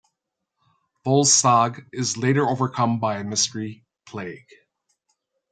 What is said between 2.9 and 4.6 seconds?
by a mystery plague.